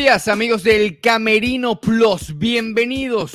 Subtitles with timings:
[0.00, 2.38] Días, amigos del Camerino Plus.
[2.38, 3.34] Bienvenidos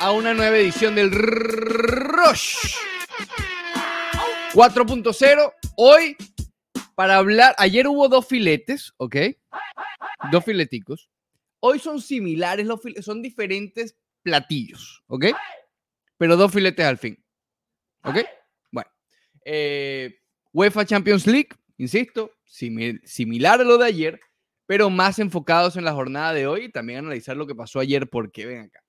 [0.00, 2.56] a una nueva edición del Rush
[4.54, 5.52] 4.0.
[5.76, 6.16] Hoy,
[6.94, 9.16] para hablar, ayer hubo dos filetes, ¿ok?
[10.30, 11.10] Dos fileticos.
[11.60, 15.26] Hoy son similares, los filetes, son diferentes platillos, ¿ok?
[16.16, 17.22] Pero dos filetes al fin,
[18.02, 18.16] ¿ok?
[18.70, 18.90] Bueno,
[19.44, 20.20] eh,
[20.54, 24.20] UEFA Champions League, insisto, similar a lo de ayer
[24.72, 28.08] pero más enfocados en la jornada de hoy y también analizar lo que pasó ayer,
[28.08, 28.82] porque ven acá.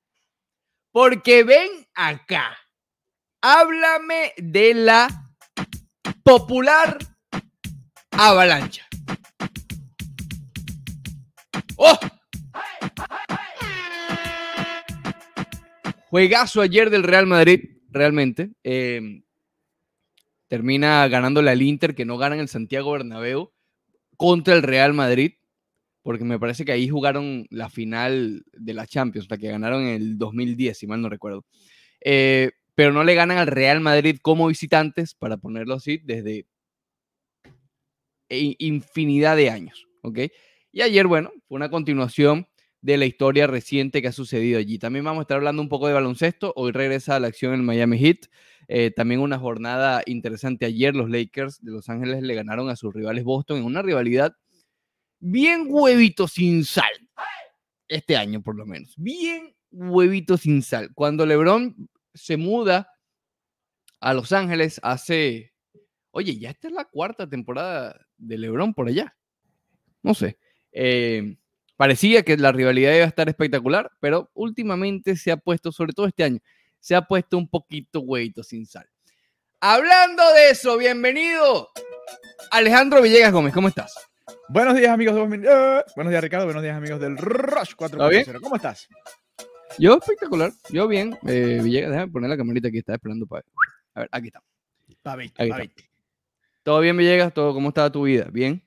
[0.93, 2.57] Porque ven acá.
[3.41, 5.33] Háblame de la
[6.23, 6.97] popular
[8.11, 8.87] avalancha.
[11.75, 11.99] ¡Oh!
[16.05, 18.51] Juegazo ayer del Real Madrid, realmente.
[18.63, 19.25] Em,
[20.47, 23.51] termina ganándole al Inter, que no gana en el Santiago Bernabéu,
[24.15, 25.33] contra el Real Madrid
[26.03, 29.95] porque me parece que ahí jugaron la final de la Champions, la que ganaron en
[29.95, 31.45] el 2010, si mal no recuerdo.
[32.01, 36.45] Eh, pero no le ganan al Real Madrid como visitantes, para ponerlo así, desde
[38.29, 40.19] infinidad de años, ¿ok?
[40.71, 42.47] Y ayer, bueno, fue una continuación
[42.81, 44.77] de la historia reciente que ha sucedido allí.
[44.79, 46.51] También vamos a estar hablando un poco de baloncesto.
[46.57, 48.25] Hoy regresa a la acción el Miami Heat.
[48.67, 50.95] Eh, también una jornada interesante ayer.
[50.95, 54.35] Los Lakers de Los Ángeles le ganaron a sus rivales Boston en una rivalidad
[55.23, 56.91] bien huevito sin sal.
[57.87, 58.93] Este año, por lo menos.
[58.97, 60.91] Bien huevito sin sal.
[60.93, 62.89] Cuando LeBron se muda
[63.99, 65.53] a Los Ángeles hace.
[66.11, 69.15] Oye, ya esta es la cuarta temporada de LeBron por allá.
[70.01, 70.37] No sé.
[70.71, 71.37] Eh,
[71.77, 76.05] parecía que la rivalidad iba a estar espectacular, pero últimamente se ha puesto, sobre todo
[76.05, 76.39] este año,
[76.79, 78.87] se ha puesto un poquito huevito sin sal.
[79.61, 81.69] Hablando de eso, bienvenido
[82.51, 83.95] Alejandro Villegas Gómez, ¿cómo estás?
[84.49, 85.15] Buenos días, amigos.
[85.15, 85.21] De...
[85.21, 86.45] Uh, buenos días, Ricardo.
[86.45, 88.41] Buenos días, amigos del Rush 4.0.
[88.41, 88.87] ¿Cómo estás?
[89.77, 90.51] Yo espectacular.
[90.69, 91.17] Yo bien.
[91.27, 92.77] Eh, Villegas, déjame poner la camarita aquí.
[92.77, 93.43] Está esperando para.
[93.95, 94.41] A ver, aquí está.
[96.63, 97.33] ¿Todo bien, Villegas?
[97.33, 98.27] ¿Todo, ¿Cómo está tu vida?
[98.31, 98.61] ¿Bien?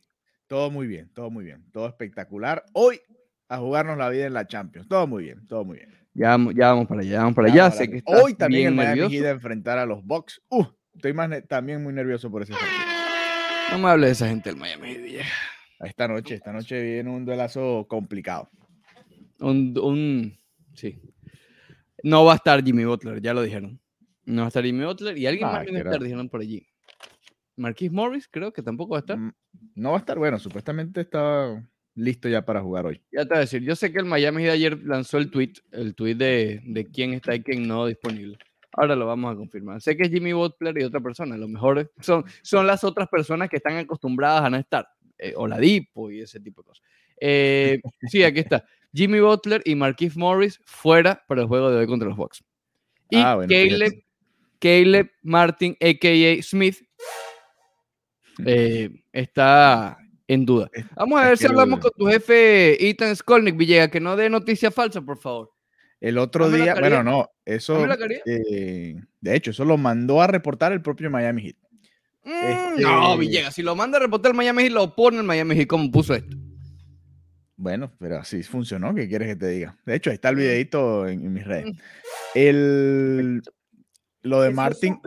[0.47, 1.65] Todo muy bien, todo muy bien.
[1.72, 2.65] Todo espectacular.
[2.72, 3.00] Hoy
[3.49, 4.89] a jugarnos la vida en la Champions.
[4.89, 5.91] Todo muy bien, todo muy bien.
[6.15, 7.71] Ya, ya vamos para allá, ya vamos para allá.
[7.71, 10.41] Sé que Hoy también el Miami de enfrentar a los Bucks.
[10.49, 10.65] Uh,
[10.95, 12.96] estoy más también muy nervioso por ese partido.
[13.71, 15.27] No me hable de esa gente del Miami, Villegas.
[15.81, 18.49] Esta noche, esta noche viene un duelazo complicado.
[19.41, 20.38] Un, un,
[20.75, 21.00] sí.
[22.03, 23.81] No va a estar Jimmy Butler, ya lo dijeron.
[24.25, 26.66] No va a estar Jimmy Butler y alguien más va a estar, dijeron por allí.
[27.56, 29.19] Marquis Morris, creo que tampoco va a estar.
[29.19, 29.32] Mm,
[29.75, 31.62] no va a estar, bueno, supuestamente está
[31.94, 33.03] listo ya para jugar hoy.
[33.10, 35.54] Ya te voy a decir, yo sé que el Miami de ayer lanzó el tweet,
[35.72, 38.38] el tweet de, de quién está y quién no disponible.
[38.77, 39.81] Ahora lo vamos a confirmar.
[39.81, 41.35] Sé que es Jimmy Butler y otra persona.
[41.35, 44.89] A lo mejor son, son las otras personas que están acostumbradas a no estar.
[45.19, 46.85] Eh, Oladipo y ese tipo de cosas.
[47.19, 48.65] Eh, sí, aquí está.
[48.93, 52.45] Jimmy Butler y Marquise Morris fuera para el juego de hoy contra los Bucks.
[53.11, 53.39] Y ah,
[54.59, 56.43] Caleb, Martin, a.k.a.
[56.43, 56.79] Smith,
[58.45, 60.71] eh, está en duda.
[60.97, 64.71] Vamos a ver si hablamos con tu jefe Ethan Skolnick, Villega, que no dé noticia
[64.71, 65.56] falsa, por favor.
[66.06, 67.84] El otro día, bueno, no, eso,
[68.25, 71.56] de hecho, eso lo mandó a reportar el propio Miami Heat.
[72.22, 75.25] Mm, no, este Villegas, si lo manda a reportar el Miami Heat, lo pone el
[75.25, 76.37] Miami Heat, ¿cómo puso esto?
[77.56, 79.77] Bueno, pero así funcionó, ¿qué quieres que te diga?
[79.84, 80.39] De hecho, ahí está el mm.
[80.39, 81.75] videito en, mis redes.
[81.75, 81.78] Mm.
[82.34, 83.43] El,
[84.22, 85.00] lo de Martin.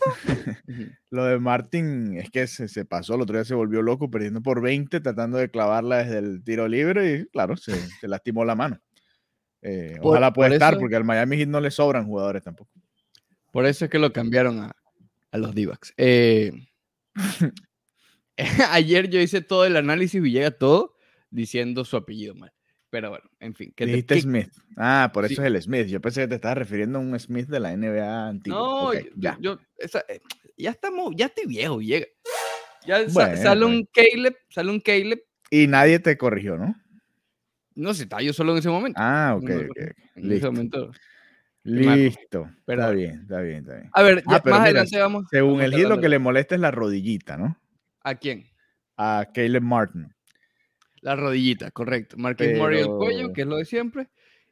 [1.10, 4.60] lo de Martin es que se, pasó, el otro día se volvió loco perdiendo por
[4.60, 8.80] 20, tratando de clavarla desde el tiro libre y claro, se, lastimó la mano.
[9.62, 12.70] Eh, ojalá pueda estar, porque al Miami Heat no le sobran jugadores tampoco.
[13.50, 14.76] Por eso es que lo cambiaron a,
[15.32, 16.52] a los d eh,
[18.70, 20.94] ayer yo hice todo el análisis y llega todo
[21.30, 22.52] diciendo su apellido mal.
[22.90, 23.72] Pero bueno, en fin.
[23.76, 24.50] ¿qué Dijiste Smith.
[24.76, 25.88] Ah, por eso es el Smith.
[25.88, 28.58] Yo pensé que te estabas refiriendo a un Smith de la NBA antigua.
[28.58, 29.36] No, ya.
[29.40, 30.20] Yo, eh,
[30.56, 32.06] ya estamos, ya estoy viejo, llega.
[32.86, 35.22] Ya sale un Caleb, sale un Caleb.
[35.50, 36.74] Y nadie te corrigió, ¿no?
[37.78, 38.98] No estaba yo solo en ese momento.
[39.00, 39.50] Ah, ok.
[40.16, 40.90] En ese momento.
[41.62, 42.50] Listo.
[42.66, 43.90] está bien, está bien, está bien.
[43.92, 45.26] A ver, ah, más adelante vamos.
[45.30, 47.56] Según el Gil, lo que le molesta es la rodillita, ¿no?
[48.02, 48.46] ¿A quién?
[48.96, 50.12] A Caleb Martin.
[51.02, 52.16] La rodillita, correcto.
[52.18, 52.68] Marquis Pero...
[52.68, 54.08] el cuello, que es lo de siempre.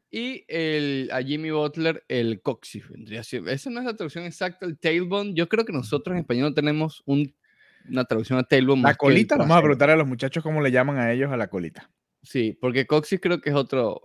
[0.09, 2.85] Y el, a Jimmy Butler, el coxis.
[3.11, 5.35] Esa no es la traducción exacta, el tailbone.
[5.35, 8.83] Yo creo que nosotros en español tenemos una traducción a tailbone.
[8.83, 11.49] La colita, vamos a preguntar a los muchachos cómo le llaman a ellos a la
[11.49, 11.91] colita.
[12.27, 14.03] Sí, porque coxis creo que es otro,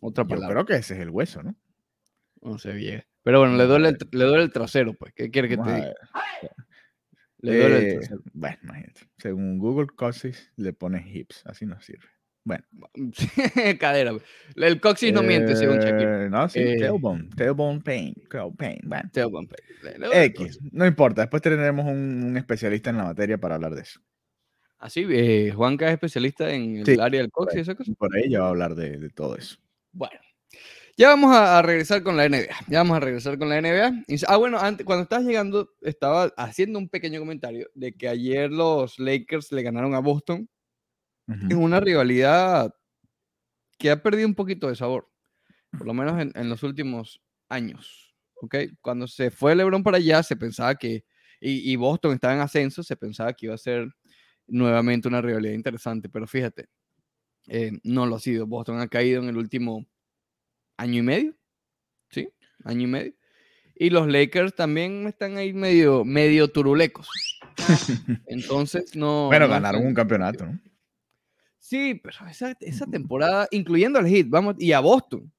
[0.00, 0.54] otra palabra.
[0.54, 1.56] creo que ese es el hueso, ¿no?
[2.40, 3.04] No sé bien.
[3.24, 5.12] Pero bueno, le duele, el, le duele el trasero, pues.
[5.12, 5.94] ¿Qué quiere que te diga?
[7.42, 8.00] Eh,
[8.32, 9.00] bueno, imagínate.
[9.18, 12.08] Según Google Coxis le pone hips, así no sirve.
[12.44, 12.64] Bueno.
[13.80, 14.12] Cadera.
[14.54, 16.26] El coxis no miente, según Shakira.
[16.26, 17.28] Eh, no, sí, eh, tailbone.
[17.36, 18.14] Tailbone pain.
[18.56, 18.78] pain.
[18.84, 19.10] Bueno.
[19.12, 20.12] Tailbone pain.
[20.12, 20.60] X.
[20.70, 21.22] No importa.
[21.22, 24.00] Después tendremos un, especialista en la materia para hablar de eso.
[24.78, 25.06] Ah, sí.
[25.08, 27.62] Eh, Juanca es especialista en el área del coxis.
[27.62, 27.92] ¿esa cosa?
[27.96, 29.56] Por ella va a hablar de, de todo eso.
[29.92, 30.18] Bueno.
[30.98, 32.56] Ya vamos a, regresar con la NBA.
[32.68, 34.04] Ya vamos a regresar con la NBA.
[34.28, 38.98] ah, bueno, antes, cuando estabas llegando, estaba haciendo un pequeño comentario de que ayer los
[38.98, 40.48] Lakers le ganaron a Boston
[41.28, 42.72] en una rivalidad
[43.78, 45.10] que ha perdido un poquito de sabor,
[45.70, 47.20] por lo menos en, los últimos
[47.50, 48.16] años.
[48.40, 48.70] ¿okay?
[48.80, 51.04] Cuando se fue LeBron para allá, se pensaba que,
[51.40, 53.86] y, Boston estaba en ascenso, se pensaba que iba a ser
[54.46, 56.68] nuevamente una rivalidad interesante, pero fíjate,
[57.48, 58.46] eh, no lo ha sido.
[58.46, 59.86] Boston ha caído en el último
[60.76, 61.36] año y medio,
[62.10, 62.28] ¿sí?
[62.64, 63.14] Año y medio.
[63.74, 67.08] Y los Lakers también están ahí medio, medio turulecos.
[68.26, 69.26] Entonces, no.
[69.26, 70.60] Bueno, ganaron un campeonato, ¿no?
[71.58, 75.32] Sí, pero esa, temporada, incluyendo al Heat, vamos, y a Boston.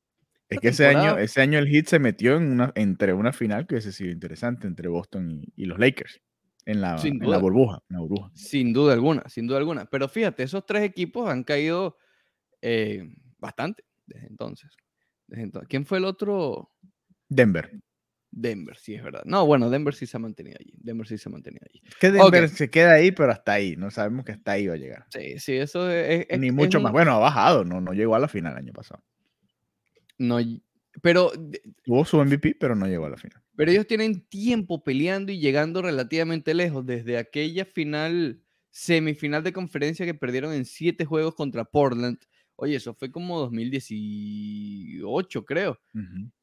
[0.50, 3.65] Es que ese año, ese año el Heat se metió en una, entre una final
[3.65, 6.21] que hubiese sido interesante entre Boston y, los Lakers.
[6.68, 8.30] En la, la, burbuja, burbuja.
[8.34, 9.86] Sin duda alguna, sin duda alguna.
[9.86, 11.98] Pero fíjate, esos tres equipos han caído
[12.62, 14.75] eh, bastante desde entonces.
[15.28, 15.69] desde entonces.
[15.69, 16.74] ¿Quién fue el otro?
[17.30, 17.72] Denver.
[18.31, 19.22] Denver, sí, es verdad.
[19.24, 20.74] No, bueno, Denver sí se ha mantenido allí.
[20.78, 21.81] Denver sí se ha mantenido allí.
[22.02, 23.78] Que Denver se queda ahí, pero hasta ahí.
[23.78, 25.06] No sabemos que hasta ahí va a llegar.
[25.10, 26.28] Sí, sí, eso es.
[26.38, 26.92] Ni mucho más.
[26.92, 29.02] Bueno, ha bajado, no, no llegó a la final el año pasado.
[30.18, 30.40] No,
[31.02, 31.31] pero.
[31.86, 33.42] Tuvo su MVP, pero no llegó a la final.
[33.57, 36.86] Pero ellos tienen tiempo peleando y llegando relativamente lejos.
[36.86, 42.19] Desde aquella final, semifinal de conferencia que perdieron en siete juegos contra Portland.
[42.56, 45.77] Oye, eso fue como 2018, creo.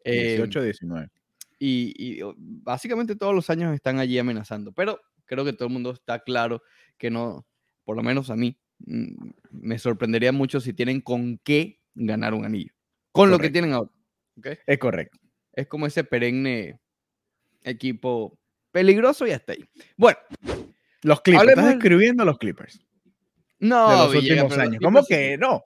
[0.04, 1.10] 18, 19
[1.58, 6.20] y, básicamente todos los años están allí amenazando, pero creo que todo el mundo está
[6.20, 6.62] claro
[6.98, 7.46] que no,
[7.84, 12.44] por lo menos a mí, mm, me sorprendería mucho si tienen con qué ganar un
[12.44, 12.72] anillo,
[13.12, 13.90] con lo que tienen ahora.
[14.66, 15.18] Es correcto.
[15.52, 16.80] Es como ese perenne
[17.64, 18.38] equipo
[18.70, 19.64] peligroso y hasta ahí.
[19.96, 20.18] Bueno,
[21.02, 21.48] los Clippers.
[21.48, 22.80] Estás escribiendo los Clippers.
[23.58, 24.80] No, de los últimos años.
[24.82, 25.64] ¿Cómo que no?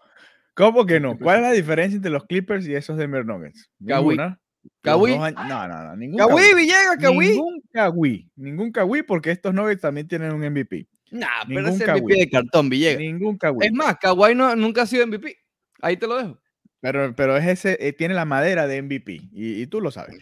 [0.54, 1.18] ¿Cómo que no?
[1.18, 3.70] ¿Cuál es la diferencia entre los Clippers y esos Denver Nuggets?
[3.78, 4.40] Ninguna.
[4.82, 5.16] Kawi.
[5.16, 5.96] No, no, no.
[5.96, 7.28] Ningún Kawi, Villegas, Kawi.
[7.28, 8.30] Ningún Kawi.
[8.36, 10.88] Ningún Kawi porque estos Nuggets también tienen un MVP.
[11.10, 12.98] Nah, pero es MVP de cartón, Villegas.
[12.98, 13.66] Ningún Kawi.
[13.66, 15.38] Es más, Kawhi no, nunca ha sido MVP.
[15.80, 16.40] Ahí te lo dejo.
[16.80, 20.18] Pero, pero es ese, eh, tiene la madera de MVP y, tú lo sabes.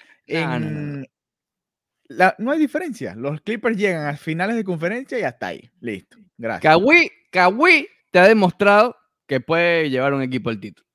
[2.09, 3.15] La, no hay diferencia.
[3.15, 5.71] Los Clippers llegan a finales de conferencia y hasta ahí.
[5.81, 6.19] Listo.
[6.39, 6.63] Gracias.
[6.63, 10.87] Kawhi, Kawhi te ha demostrado que puede llevar un equipo al título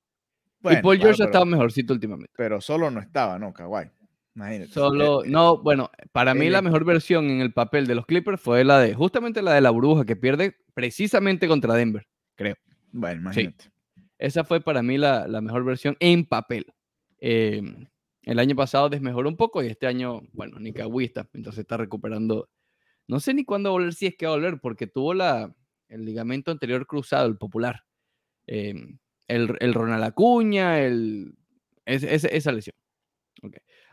[0.69, 2.31] y Paul George ha estado mejorcito últimamente.
[2.35, 3.53] Pero solo no estaba, ¿no?
[3.53, 3.89] Kawhi.
[4.35, 4.71] Imagínate.
[4.71, 8.63] Solo, no, bueno, para mí la mejor versión en el papel de los Clippers fue
[8.63, 12.55] la de, justamente la de la bruja, que pierde precisamente contra Denver, creo.
[12.91, 13.65] Bueno, imagínate.
[14.17, 16.65] Esa fue para mí la, mejor versión en papel.
[17.17, 17.87] Em,
[18.23, 21.77] el año pasado desmejoró un poco y este año, bueno, ni Kawhi está, entonces está
[21.77, 22.49] recuperando.
[23.07, 25.53] No sé ni cuándo volver, si es que va a volver, porque tuvo la,
[25.89, 27.83] el ligamento anterior cruzado, el popular.
[28.47, 28.75] Eh,
[29.27, 31.35] el, Ronald Acuña, el,
[31.85, 32.75] esa lesión.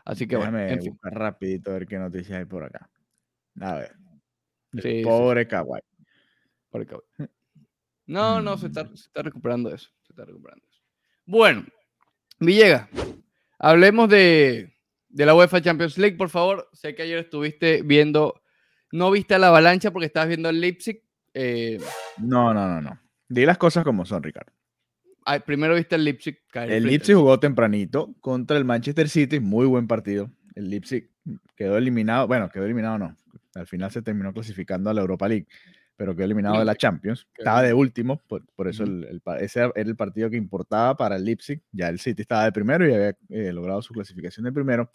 [0.05, 0.99] Así que Déjame bueno, en fin.
[1.03, 2.89] rapidito a ver qué noticias hay por acá.
[3.59, 3.95] A ver.
[5.03, 5.79] pobre Kawhi.
[6.69, 7.03] Pobre Kawhi.
[8.05, 8.95] No, no, se está, mm.
[8.95, 9.91] se está, recuperando eso.
[10.01, 10.81] Se está recuperando eso.
[11.27, 11.63] Bueno,
[12.39, 12.89] Villega,
[13.59, 14.73] hablemos de,
[15.09, 16.67] de, la UEFA Champions League, por favor.
[16.73, 18.41] Sé que ayer estuviste viendo,
[18.91, 21.03] no viste a la avalancha porque estabas viendo el Leipzig.
[21.35, 21.77] Eh,
[22.17, 22.99] no, no, no, no.
[23.27, 24.51] Di las cosas como son, Ricardo
[25.45, 30.31] primero viste el Leipzig El Leipzig jugó tempranito contra el Manchester City, muy buen partido.
[30.55, 31.11] El Leipzig
[31.55, 33.17] quedó eliminado, bueno, quedó eliminado no,
[33.53, 35.47] al final se terminó clasificando a la Europa League,
[35.99, 37.27] pero quedó eliminado de la Champions.
[37.37, 38.85] Estaba de último, por, eso
[39.37, 41.61] ese era el partido que importaba para el Leipzig.
[41.73, 44.89] Ya el City estaba de primero y había eh, logrado su clasificación de primero.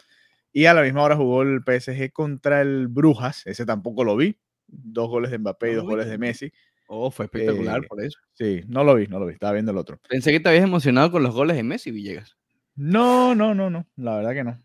[0.50, 4.38] Y a la misma hora jugó el PSG contra el Brujas, ese tampoco lo vi.
[4.66, 6.50] Dos goles de Mbappé y dos goles de Messi.
[6.88, 8.18] Oh, fue espectacular eh, por eso.
[8.32, 10.00] Sí, no lo vi, no lo vi, estaba viendo el otro.
[10.08, 12.38] Pensé que te habías emocionado con los goles de Messi, Villegas.
[12.76, 14.64] No, no, no, no, la verdad que no.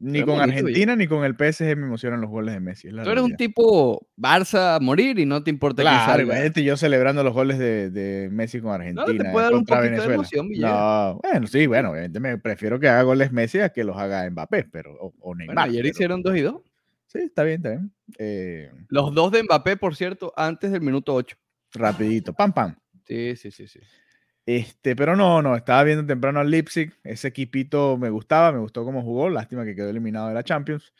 [0.00, 2.88] Ni con Argentina ni con el PSG me emocionan los goles de Messi.
[2.90, 7.24] Tú eres un tipo Barça a morir y no te importa claro, que yo celebrando
[7.24, 9.04] los goles de, Messi con Argentina.
[9.06, 12.88] No, te puede dar un poquito de emoción, no, bueno, sí, bueno, me prefiero que
[12.88, 15.68] haga goles Messi a que los haga Mbappé, pero, o, Neymar.
[15.68, 16.62] ayer hicieron dos y dos.
[17.06, 17.92] Sí, está bien, está bien.
[18.18, 21.36] Eh, Los dos de Mbappé, por cierto, antes del minuto 8.
[21.72, 22.76] Rapidito, pam, pam.
[23.06, 23.80] Sí, sí, sí, sí.
[24.48, 26.90] Este, pero no, no, estaba viendo temprano al Leipzig.
[27.04, 29.28] Ese equipito me gustaba, me gustó cómo jugó.
[29.28, 30.94] Lástima que quedó eliminado de la Champions.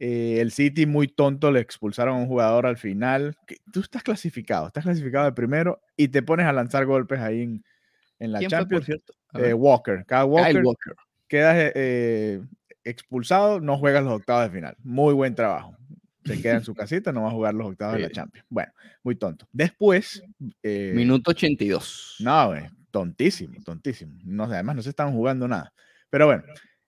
[0.00, 3.36] Eh, el City muy tonto, le expulsaron a un jugador al final.
[3.72, 7.64] Tú estás clasificado, estás clasificado de primero y te pones a lanzar golpes ahí en,
[8.18, 8.86] en la Champions.
[8.86, 9.14] cierto?
[9.34, 10.94] Eh, Walker, cada Walker, Walker.
[11.28, 12.42] quedas eh,
[12.82, 14.76] expulsado, no juegas los octavos de final.
[14.82, 15.76] Muy buen trabajo.
[16.24, 18.44] Se queda en su casita, no va a jugar los octavos de la Champions.
[18.50, 18.72] Bueno,
[19.04, 19.46] muy tonto.
[19.52, 20.24] Después.
[20.64, 22.16] Minuto 82.
[22.18, 22.52] No,
[22.90, 24.18] tontísimo, tontísimo.
[24.24, 25.72] No, además no se estaban jugando nada.
[26.10, 26.42] Pero bueno,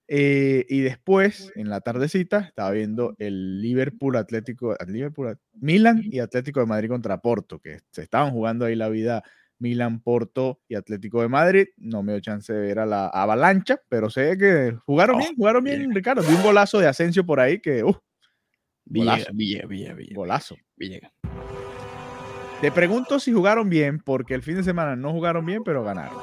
[0.08, 6.60] eh, y después, en la tardecita, estaba viendo el Liverpool Atlético, Liverpool, Milan y Atlético
[6.60, 9.22] de Madrid contra Porto, que se estaban jugando ahí la vida
[9.58, 11.66] Milan, Porto y Atlético de Madrid.
[11.76, 15.64] No me dio chance de ver a la avalancha, pero sé que jugaron bien, jugaron
[15.64, 16.22] bien, Ricardo.
[16.22, 17.94] Vi un golazo de Asensio por ahí que, uh,
[18.84, 19.32] golazo.
[20.12, 20.56] Golazo.
[22.62, 26.16] Te pregunto si jugaron bien, porque el fin de semana no jugaron bien, pero ganaron.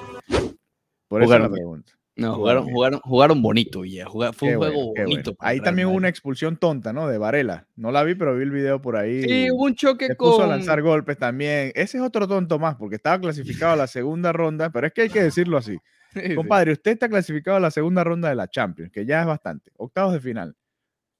[1.10, 1.91] Por eso la pregunta.
[2.15, 4.08] No, jugaron, jugaron, jugaron bonito, ya.
[4.08, 5.36] fue un juego bonito.
[5.39, 7.10] Ahí también hubo una expulsión tonta, ¿no?
[7.10, 7.67] De Varela.
[7.75, 9.24] No la vi, pero vi el video por ahí.
[9.24, 11.74] Sí, hubo un choque se puso a lanzar golpes también.
[11.75, 15.01] Ese es otro tonto más, porque estaba clasificado a la segunda ronda, pero es que
[15.01, 15.77] hay que decirlo así.
[16.38, 19.72] Compadre, usted está clasificado a la segunda ronda de la Champions, que ya es bastante.
[19.75, 20.55] Octavos de final.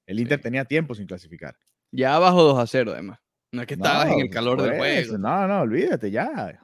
[0.05, 1.57] El Inter tenía tiempo sin clasificar.
[1.91, 3.19] Ya abajo 2 a 0, además.
[3.51, 5.18] No es que estabas en el calor del juego.
[5.18, 6.60] No, no, olvídate ya.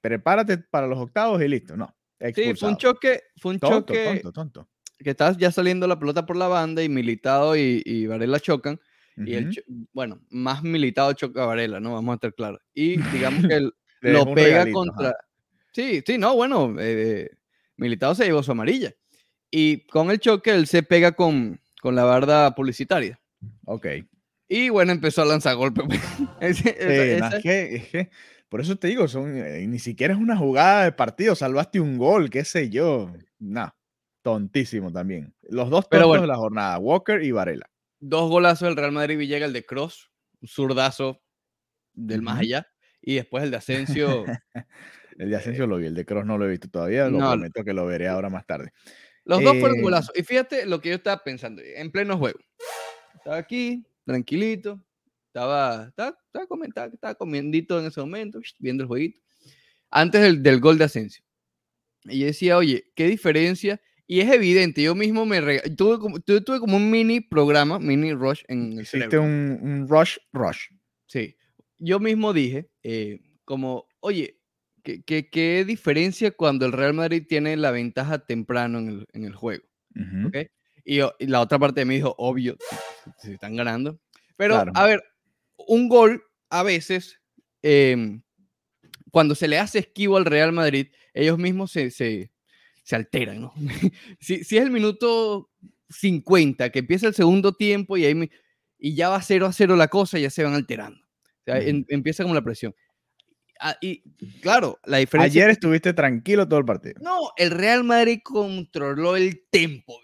[0.00, 1.76] Prepárate para los octavos y listo.
[1.76, 1.94] No.
[2.34, 4.22] Sí, fue un choque, fue un choque
[4.98, 8.80] que estás ya saliendo la pelota por la banda y Militado y, Varela chocan.
[9.16, 11.92] Y el, bueno, más Militado choca a Varela, ¿no?
[11.92, 12.60] Vamos a estar claros.
[12.72, 13.68] Y digamos que
[14.00, 15.14] lo pega contra...
[15.72, 17.30] Sí, sí, no, bueno, eh,
[17.76, 18.92] Militado se llevó su amarilla.
[19.50, 23.20] Y con el choque él se pega con, con la barda publicitaria.
[23.66, 23.86] Ok.
[24.48, 25.84] Y bueno, empezó a lanzar golpes.
[28.48, 31.98] Por eso te digo, son, eh, ni siquiera es una jugada de partido, salvaste un
[31.98, 33.12] gol, qué sé yo.
[33.38, 33.74] No,
[34.22, 35.34] tontísimo también.
[35.42, 37.68] Los dos tontos de la jornada, Walker y Varela.
[37.98, 41.22] Dos golazos del Real Madrid llega el de Cross, un zurdazo
[41.94, 42.66] del más allá,
[43.00, 44.24] y después el de Asensio.
[45.18, 47.64] el de Asensio lo vi, el de Cross no lo he visto todavía, lo prometo
[47.64, 48.72] que lo veré ahora más tarde.
[49.24, 50.12] Los dos fueron eh, golazos.
[50.14, 52.38] Y fíjate lo que yo estaba pensando, en pleno juego.
[53.14, 54.82] Estaba aquí, tranquilito,
[55.26, 59.20] estaba, estaba, estaba, comentando, estaba comiendito en ese momento, viendo el jueguito,
[59.90, 61.24] antes del, del gol de Asensio.
[62.04, 63.80] Y yo decía, oye, qué diferencia.
[64.06, 65.40] Y es evidente, yo mismo me
[65.76, 70.18] tuve, como, tuve, como un mini programa, mini rush en el Hiciste un, un, rush,
[70.32, 70.66] rush.
[71.06, 71.36] Sí.
[71.78, 74.38] Yo mismo dije, eh, como, oye,
[74.82, 79.24] ¿qué, qué, qué diferencia cuando el Real Madrid tiene la ventaja temprano en el, en
[79.24, 79.64] el juego?
[80.26, 80.48] ¿Okay?
[80.84, 82.56] Y, y, la otra parte de mí dijo, obvio,
[83.18, 83.98] se están ganando.
[84.36, 85.02] Pero, a ver,
[85.56, 87.20] un gol a veces,
[87.62, 88.22] em,
[89.10, 92.32] cuando se le hace esquivo al Real Madrid, ellos mismos se, se,
[92.82, 93.54] se alteran, ¿no?
[94.20, 95.50] si, si, es el minuto
[95.88, 98.30] 50, que empieza el segundo tiempo y, ahí,
[98.78, 101.00] y ya va 0 a 0 la cosa, ya se van alterando.
[101.00, 102.74] O sea, empieza como la presión.
[103.60, 104.02] Ah, y
[104.40, 105.42] claro, la diferencia.
[105.42, 106.94] Ayer estuviste tranquilo todo el partido.
[107.00, 110.00] No, el Real Madrid controló el tempo.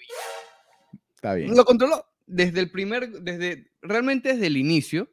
[1.21, 1.55] Está bien.
[1.55, 5.11] Lo controló desde el primer, desde realmente desde el inicio.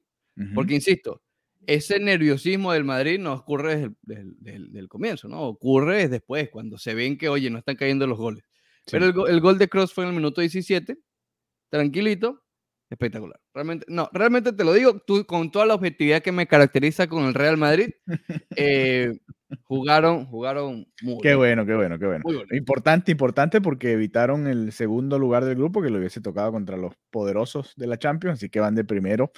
[0.53, 1.23] Porque, insisto,
[1.65, 5.41] ese nerviosismo del Madrid no ocurre desde el comienzo, ¿no?
[5.41, 8.43] Ocurre después, cuando se ven que, oye, no están cayendo los goles.
[8.89, 10.97] Pero el, gol de Cross fue en el minuto 17,
[11.69, 12.43] tranquilito,
[12.89, 13.39] espectacular.
[13.53, 17.25] Realmente, no, realmente te lo digo, tú, con toda la objetividad que me caracteriza con
[17.25, 17.89] el Real Madrid,
[18.55, 19.19] eh,
[19.63, 22.23] jugaron, jugaron muy Qué bueno, qué bueno, qué bueno.
[22.51, 26.93] Importante, importante porque evitaron el segundo lugar del grupo que lo hubiese tocado contra los
[27.11, 29.31] poderosos de la Champions, así que van de primero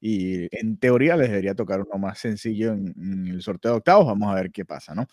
[0.00, 4.06] y en teoría les debería tocar uno más sencillo en, el sorteo de octavos.
[4.06, 5.06] Vamos a ver qué pasa, ¿no?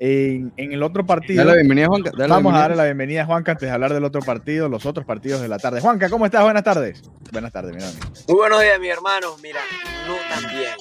[0.00, 1.38] En, el otro partido.
[1.38, 2.12] Dale la bienvenida, Juanca.
[2.28, 5.04] vamos a darle la bienvenida a Juanca antes de hablar del otro partido, los otros
[5.04, 5.80] partidos de la tarde.
[5.80, 6.44] Juanca, ¿cómo estás?
[6.44, 7.02] Buenas tardes.
[7.32, 8.12] Buenas tardes, mi hermano.
[8.28, 9.36] Muy buenos días, mi hermano.
[9.42, 9.60] Mira,
[10.06, 10.74] no tan bien.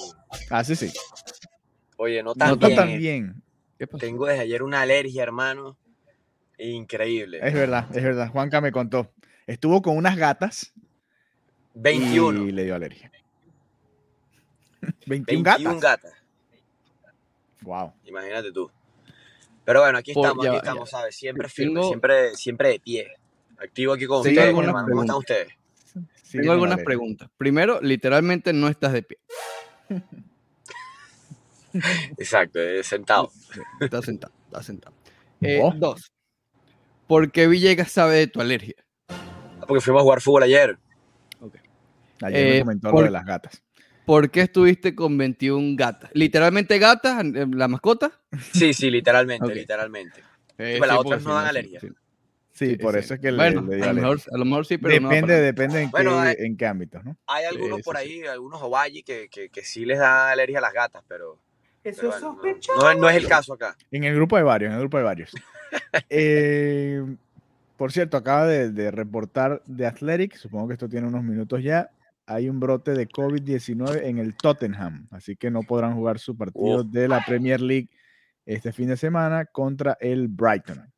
[0.52, 0.92] Ah, sí, sí.
[1.98, 2.70] Oye, no tan bien.
[2.70, 3.44] No tan bien.
[4.00, 5.78] Tengo desde ayer una alergia, hermano.
[6.58, 7.40] Increíble.
[7.42, 8.30] Es verdad, es verdad.
[8.30, 9.12] Juanca me contó.
[9.46, 10.74] Estuvo con unas gatas.
[11.76, 12.46] 21.
[12.48, 13.12] Y le dio alergia.
[15.06, 16.14] 21, gatas.
[17.62, 17.94] Wow.
[18.06, 18.72] Imagínate tú.
[19.66, 21.16] Pero bueno, aquí estamos, aquí estamos, ¿sabes?
[21.16, 23.08] Siempre firme, siempre, siempre de pie.
[23.58, 25.50] Activo aquí con ustedes, ¿Cómo están ustedes?
[26.32, 27.30] tengo algunas preguntas.
[27.38, 29.18] Primero, literalmente no estás de pie.
[32.18, 33.32] Exacto, sentado.
[33.80, 34.96] Estás sentado, estás sentado.
[35.42, 36.12] Eh, dos.
[37.08, 38.76] ¿Por qué Villegas sabe de tu alergia?
[39.68, 40.78] Porque fuimos a jugar fútbol ayer.
[41.40, 41.62] Okay.
[42.22, 43.64] Ayer me eh, comentó lo de las gatas.
[44.06, 46.10] ¿Por qué estuviste con 21 gatas?
[46.14, 48.12] ¿Literalmente gatas, la mascota?
[48.54, 50.24] Sí, sí, literalmente, literalmente.
[50.58, 51.82] Eh, las otras no dan alergia.
[52.54, 54.94] Sí, por eso es que bueno, le, a, lo mejor, a, lo mejor, sí, pero
[54.96, 57.16] depende, depende en, qué, en qué ámbitos, ¿no?
[57.28, 60.74] Hay algunos por ahí, algunos ovalli que, que, que, sí les da alergia a las
[60.74, 61.40] gatas, pero,
[61.84, 62.94] eso es sospechoso.
[62.96, 63.76] No, es el caso acá.
[63.92, 65.32] En el grupo de varios, en el grupo de varios.
[66.10, 67.04] Eh,
[67.76, 71.92] por cierto, acaba de, reportar de Athletic, supongo que esto tiene unos minutos ya.
[72.26, 76.84] Hay un brote de COVID-19 en el Tottenham, así que no podrán jugar su partido
[76.84, 77.90] de la Premier League
[78.46, 80.92] este fin de semana contra el Brighton.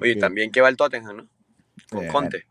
[0.00, 1.28] Oye, también que va el Tottenham, ¿no?
[1.90, 2.46] Con Conte.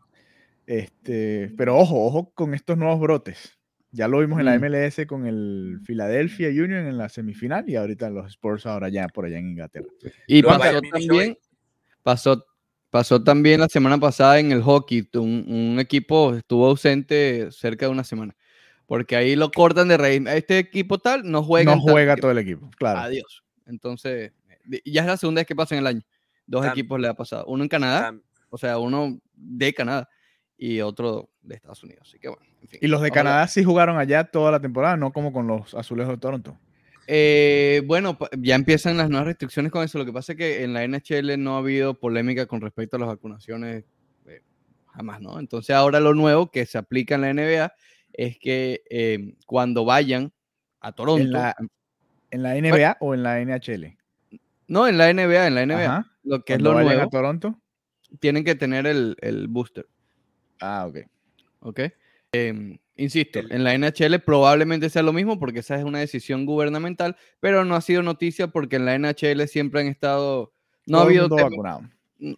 [0.66, 3.59] Este, pero ojo, ojo con estos nuevos brotes.
[3.92, 8.08] Ya lo vimos en la MLS con el Philadelphia Union en la semifinal y ahorita
[8.10, 9.88] los Spurs ahora ya por allá en Inglaterra.
[10.28, 11.38] Y pasó también,
[12.02, 12.46] pasó,
[12.90, 15.08] pasó también la semana pasada en el hockey.
[15.14, 18.36] Un, equipo estuvo ausente cerca de una semana.
[18.86, 20.22] Porque ahí lo cortan de raíz.
[20.26, 21.74] Este equipo tal no juega.
[21.74, 23.00] No juega todo el equipo, claro.
[23.00, 23.44] Adiós.
[23.66, 24.32] Entonces,
[24.84, 26.02] ya es la segunda vez que pasa en el año.
[26.46, 27.44] Dos equipos le ha pasado.
[27.46, 28.14] Uno en Canadá,
[28.50, 30.08] o sea, uno de Canadá
[30.56, 32.08] y otro de Estados Unidos.
[32.08, 32.44] Así que bueno.
[32.80, 36.14] y los de Canadá sí jugaron allá toda la temporada, no como con los azulejos
[36.14, 36.58] de Toronto.
[37.06, 39.98] Eh, bueno, ya empiezan las nuevas restricciones con eso.
[39.98, 43.00] Lo que pasa es que en la NHL no ha habido polémica con respecto a
[43.00, 43.84] las vacunaciones,
[44.26, 44.42] eh,
[44.92, 45.40] jamás, ¿no?
[45.40, 47.72] Entonces ahora lo nuevo que se aplica en la NBA
[48.12, 50.32] es que eh, cuando vayan
[50.80, 51.24] a Toronto.
[52.32, 53.96] ¿En la, NBA o en la NHL?
[54.68, 56.06] No, en la NBA, en la NBA.
[56.22, 57.02] Lo que es lo nuevo.
[57.02, 57.60] a Toronto?
[58.20, 59.88] Tienen que tener el, el booster.
[60.60, 60.98] Ah, ok.
[61.60, 61.80] Ok.
[62.32, 67.16] Em, insisto, en la NHL probablemente sea lo mismo porque esa es una decisión gubernamental,
[67.40, 70.52] pero no ha sido noticia porque en la NHL siempre han estado.
[70.86, 71.28] No ha habido.
[71.28, 71.90] Tema,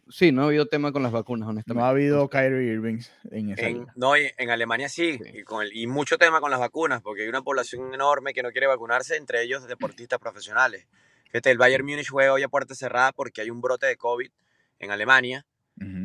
[0.09, 1.81] Sí, no ha habido tema con las vacunas, honestamente.
[1.81, 3.00] No ha habido Kyrie Irving
[3.33, 3.93] en esa.
[3.97, 7.43] no, en Alemania sí, Y, con y mucho tema con las vacunas, porque hay una
[7.43, 10.87] población enorme que no quiere vacunarse, entre ellos deportistas profesionales.
[11.25, 14.31] Fíjate, el Bayern Múnich juega hoy a puerta cerrada porque hay un brote de COVID
[14.79, 15.46] en Alemania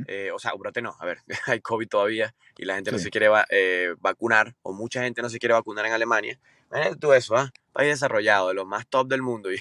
[0.08, 3.00] eh, o sea, un brote no, a ver, hay COVID todavía y la gente no
[3.00, 6.40] se quiere eh, vacunar, o mucha gente no se quiere vacunar en Alemania.
[6.70, 7.52] Imagínate tú eso, ¿ah?
[7.74, 9.60] País desarrollado, de los más top del mundo, y,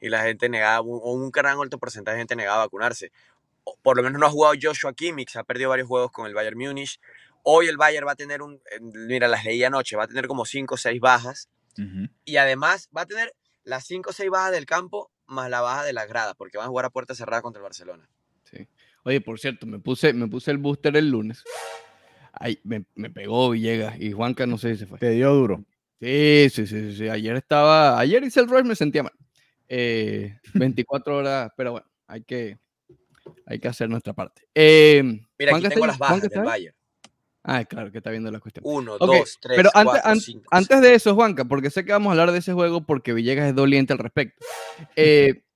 [0.00, 3.12] y la gente negaba, o un gran alto porcentaje de gente negaba a vacunarse.
[3.82, 6.58] por lo menos no ha jugado Joshua Kimmich, ha perdido varios juegos con el Bayern
[6.58, 7.00] Múnich.
[7.42, 10.44] Hoy el Bayern va a tener un, mira, las leí anoche, va a tener como
[10.44, 11.48] 5 o 6 bajas.
[12.26, 15.84] Y además va a tener las 5 o 6 bajas del campo más la baja
[15.84, 18.08] de la grada, porque van a jugar a puerta cerrada contra el Barcelona.
[19.04, 21.42] Oye, por cierto, me puse, me puse el booster el lunes.
[22.32, 24.98] Ay, me, me, pegó Villegas y Juanca no sé si se fue.
[24.98, 25.64] Te dio duro.
[26.00, 27.08] Sí, sí, sí, sí.
[27.08, 29.12] Ayer estaba, ayer hice el rush, me sentía mal.
[29.68, 32.58] 24 eh, horas, pero bueno, hay que,
[33.46, 34.42] hay que hacer nuestra parte.
[34.54, 35.02] Eh,
[35.38, 36.76] Mira, aquí tengo las bajas del Bayern.
[37.42, 38.62] Ah, claro, que está viendo la cuestión.
[38.66, 42.32] Uno, dos, tres, Pero antes, antes de eso, Juanca, porque sé que vamos a hablar
[42.32, 44.44] de ese juego porque Villegas es doliente al respecto.
[44.94, 45.42] Eh,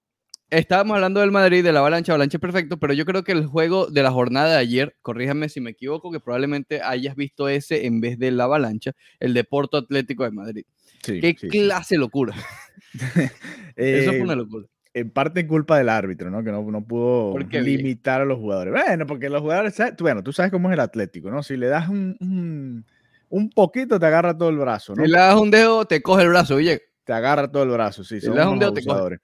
[0.58, 3.86] estábamos hablando del Madrid, de la avalancha, avalancha perfecto, pero yo creo que el juego
[3.86, 8.00] de la jornada de ayer, corríjame si me equivoco, que probablemente hayas visto ese en
[8.00, 10.64] vez de la avalancha, el de Porto Atlético de Madrid.
[11.02, 12.34] Qué clase locura.
[13.76, 14.66] Eso fue una eh, locura.
[14.92, 16.44] En parte culpa del árbitro, ¿no?
[16.44, 18.72] Que no, no pudo limitar a los jugadores.
[18.72, 21.42] Bueno, porque los jugadores, bueno, tú sabes cómo es el Atlético, ¿no?
[21.42, 22.84] Si le das un,
[23.28, 25.04] un, poquito, te agarra todo el brazo, ¿no?
[25.04, 26.80] Si le das un dedo, te coge el brazo, oye.
[27.02, 28.20] Te agarra todo el brazo, sí.
[28.20, 29.18] Si le das un dedo, te coge.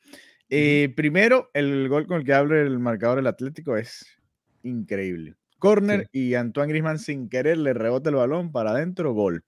[0.51, 4.05] Eh, primero, el gol con el que abre el marcador del Atlético es
[4.63, 5.37] increíble.
[5.59, 9.45] Corner y Antoine Grisman sin querer le rebota el balón para adentro, gol.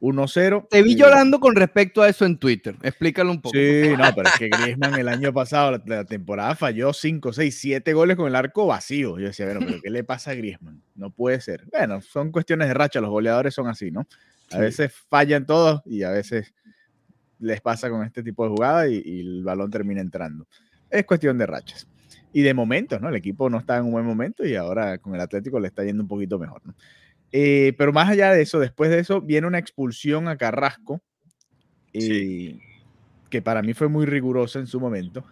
[0.00, 0.68] 1-0.
[0.68, 2.76] Te vi llorando con respecto a eso en Twitter.
[2.82, 3.56] Explícalo un poco.
[3.56, 7.92] Sí, no, pero es que Griezmann el año pasado, la, temporada, falló 5, 6, 7
[7.94, 9.18] goles con el arco vacío.
[9.18, 10.82] Yo decía, bueno, pero ¿qué le pasa a Griezmann?
[10.94, 11.64] No puede ser.
[11.72, 13.00] Bueno, son cuestiones de racha.
[13.00, 14.06] Los goleadores son así, ¿no?
[14.52, 16.52] A veces fallan todos y a veces
[17.38, 20.46] les pasa con este tipo de jugada y, el balón termina entrando.
[20.90, 21.86] Es cuestión de rachas.
[22.32, 23.08] Y de momentos, ¿no?
[23.08, 25.84] El equipo no está en un buen momento y ahora con el Atlético le está
[25.84, 26.74] yendo un poquito mejor, ¿no?
[27.30, 31.00] Eh, pero más allá de eso, después de eso, viene una expulsión a Carrasco,
[31.92, 32.58] eh,
[33.28, 35.24] que para mí fue muy rigurosa en su momento.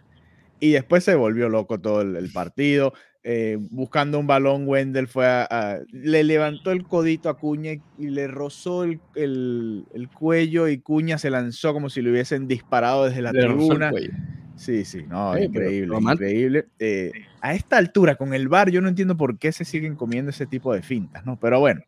[0.58, 2.92] Y después se volvió loco todo el partido.
[3.24, 8.26] Eh, buscando un balón, Wendell fue a, le levantó el codito a Cuña y, le
[8.26, 13.30] rozó el, el, cuello y Cuña se lanzó como si le hubiesen disparado desde la
[13.30, 13.92] tribuna.
[14.56, 16.66] Sí, sí, no, increíble, increíble.
[16.80, 20.30] Eh, a esta altura, con el bar, yo no entiendo por qué se siguen comiendo
[20.30, 21.38] ese tipo de fintas, ¿no?
[21.38, 21.80] Pero bueno.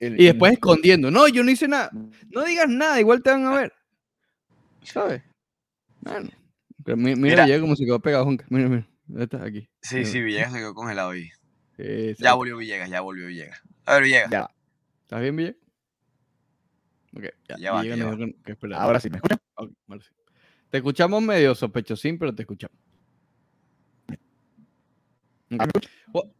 [0.00, 1.10] y después escondiendo.
[1.10, 1.90] No, yo no hice nada.
[2.30, 3.72] No digas nada, igual te van a ver.
[4.82, 5.22] ¿Sabes?
[6.00, 6.30] Bueno,
[6.96, 8.88] mira, mira, ya como se quedó pegado, Mira, mira.
[9.16, 9.68] Estás aquí.
[9.80, 11.30] Sí, sí, Villegas se quedó congelado ahí.
[12.18, 13.62] ya volvió Villegas, ya volvió Villegas.
[13.86, 14.30] A ver, Villegas.
[14.30, 14.50] Ya.
[15.02, 15.56] ¿Estás bien, Villegas?
[17.16, 17.56] Ok, ya.
[17.58, 17.96] ya, va, ya
[18.76, 19.40] Ahora sí, ¿me escuchas?
[20.70, 22.76] Te escuchamos medio sospechosín, pero te escuchamos.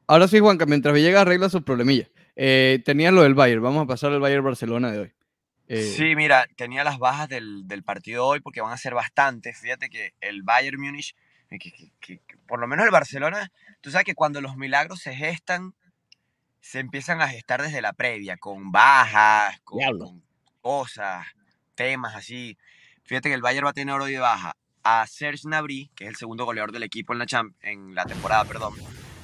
[0.07, 2.11] Ahora sí, Juanca, mientras llega arregla sus problemillas.
[2.37, 5.13] Eh, tenía lo del Bayern, vamos a pasar al Bayern Barcelona de hoy.
[5.67, 9.59] Eh, sí, mira, tenía las bajas del, del, partido hoy porque van a ser bastantes.
[9.59, 11.15] Fíjate que el Bayern Múnich,
[11.49, 15.75] que, por lo menos el Barcelona, tú sabes que cuando los milagros se gestan,
[16.61, 20.23] se empiezan a gestar desde la previa, con bajas, con,
[20.61, 21.27] cosas,
[21.75, 22.59] temas así.
[23.05, 26.11] Fíjate que el Bayern va a tener hoy de baja a Serge Gnabry, que es
[26.11, 27.27] el segundo goleador del equipo en la,
[27.63, 28.75] en la temporada, perdón.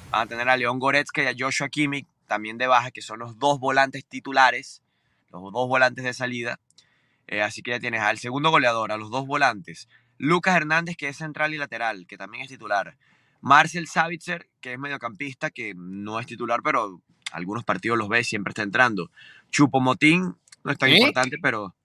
[0.09, 3.19] Van a tener a León Goretzka y a Joshua Kimmich, también de baja, que son
[3.19, 4.81] los dos volantes titulares,
[5.29, 6.59] los dos volantes de salida.
[7.27, 9.87] Eh, así que ya tienes al segundo goleador, a los dos volantes.
[10.17, 12.97] Lucas Hernández, que es central y lateral, que también es titular.
[13.41, 17.01] Marcel Savitzer, que es mediocampista, que no es titular, pero
[17.31, 19.11] algunos partidos los ve, siempre está entrando.
[19.51, 21.75] Chupo Motín, no es tan importante, pero.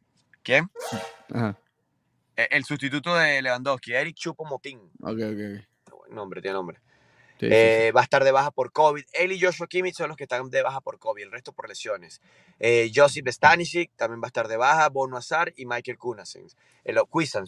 [0.42, 0.62] ¿Qué?
[2.36, 4.78] E, el sustituto de Lewandowski, Eric Chupo Motín.
[5.02, 6.10] Ok, ok.
[6.14, 6.80] Nombre, tiene nombre.
[7.40, 9.02] Eh, va a estar de baja por COVID.
[9.12, 11.68] Él y Joshua Kimmich son los que están de baja por COVID, el resto por
[11.68, 12.20] lesiones.
[12.58, 16.56] Eh, Josip Stanisic también va a estar de baja, Bono Azar y Michael Kunasens.
[16.84, 16.94] Eh,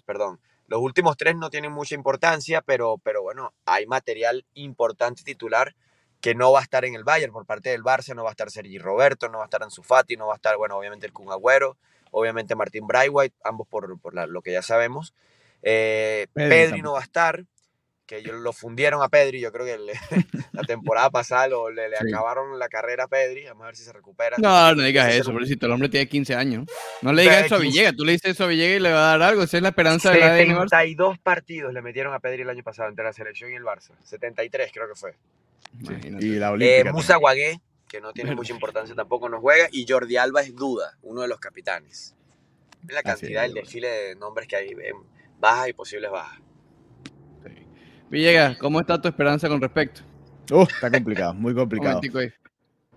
[0.05, 0.41] perdón.
[0.73, 5.77] Los últimos tres no tienen mucha importancia, pero, pero bueno, hay material importante titular
[6.23, 7.31] que no va a estar en el Bayern.
[7.31, 9.83] Por parte del Barça, no va a estar Sergi Roberto, no va a estar Ansu
[9.83, 11.77] Fati, no va a estar, bueno, obviamente el Kun Agüero,
[12.11, 15.13] obviamente Martín Braithwaite, ambos por, por lo que ya sabemos.
[15.61, 17.45] Eh, Pedri no va a estar,
[18.13, 19.79] que ellos lo fundieron a Pedri, yo creo que
[20.53, 24.37] la temporada pasada le, acabaron la carrera a Pedri, vamos a ver si se recupera.
[24.37, 26.67] No, no digas eso, pobrecito, el hombre tiene 15 años.
[27.01, 29.15] No le digas eso a Villegas, tú le dices eso a Villegas y le va
[29.15, 32.43] a dar algo, esa es la esperanza de la 72 partidos le metieron a Pedri
[32.43, 35.17] el año pasado entre la selección y el Barça, 73 creo que fue.
[36.21, 40.19] y la eh, Musa Guagué, que no tiene mucha importancia tampoco, no juega, y Jordi
[40.19, 42.15] Alba es duda, uno de los capitanes.
[42.89, 44.77] la cantidad, el desfile de nombres que hay,
[45.41, 46.43] bajas y posibles bajas.
[48.13, 50.03] Villegas, ¿cómo está tu esperanza con respecto?
[50.51, 51.99] Uh, está complicado, muy complicado.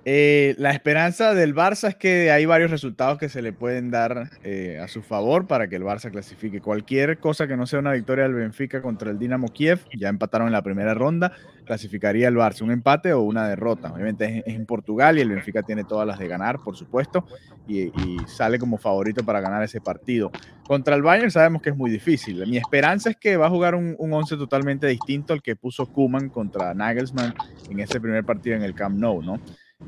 [0.07, 4.29] Eh, la esperanza del Barça es que hay varios resultados que se le pueden dar
[4.43, 6.61] eh, a su favor para que el Barça clasifique.
[6.61, 10.45] Cualquier cosa que no sea una victoria del Benfica contra el Dinamo Kiev, ya empataron
[10.45, 11.31] en la primera ronda,
[11.65, 13.91] clasificaría el Barça un empate o una derrota.
[13.91, 17.25] Obviamente es, en Portugal y el Benfica tiene todas las de ganar, por supuesto,
[17.67, 17.91] y,
[18.27, 20.31] sale como favorito para ganar ese partido.
[20.67, 22.45] Contra el Bayern sabemos que es muy difícil.
[22.45, 25.87] Mi esperanza es que va a jugar un, un once totalmente distinto al que puso
[25.87, 27.33] Kuman contra Nagelsmann
[27.71, 29.39] en ese primer partido en el Camp Nou, ¿no?